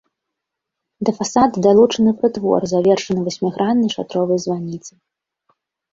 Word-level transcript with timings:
Да 1.09 1.13
фасада 1.17 1.57
далучаны 1.67 2.11
прытвор, 2.23 2.61
завершаны 2.73 3.21
васьміграннай 3.27 3.89
шатровай 3.99 4.37
званіцай. 4.47 4.99